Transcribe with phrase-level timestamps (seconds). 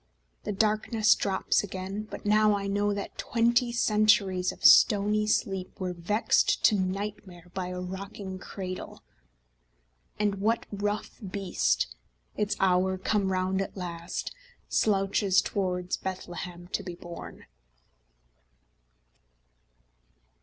[0.45, 5.93] The darkness drops again but now I know That twenty centuries of stony sleep Were
[5.93, 9.03] vexed to nightmare by a rocking cradle,
[10.19, 11.85] And what rough beast,
[12.35, 14.31] its hour come round at last,
[14.67, 17.45] Slouches towards Bethlehem to be born?